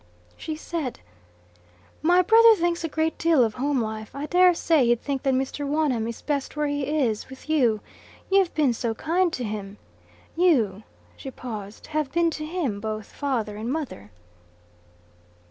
She 0.35 0.55
said: 0.55 0.99
"My 2.01 2.23
brother 2.23 2.55
thinks 2.55 2.83
a 2.83 2.87
great 2.89 3.19
deal 3.19 3.43
of 3.43 3.53
home 3.53 3.79
life. 3.79 4.15
I 4.15 4.25
daresay 4.25 4.87
he'd 4.87 4.99
think 5.03 5.21
that 5.21 5.33
Mr. 5.35 5.63
Wonham 5.67 6.07
is 6.07 6.23
best 6.23 6.55
where 6.55 6.65
he 6.65 6.81
is 7.05 7.29
with 7.29 7.47
you. 7.47 7.81
You 8.27 8.39
have 8.39 8.51
been 8.55 8.73
so 8.73 8.95
kind 8.95 9.31
to 9.33 9.43
him. 9.43 9.77
You" 10.35 10.81
she 11.15 11.29
paused 11.29 11.85
"have 11.85 12.11
been 12.11 12.31
to 12.31 12.45
him 12.47 12.79
both 12.79 13.11
father 13.11 13.55
and 13.55 13.71
mother." 13.71 14.09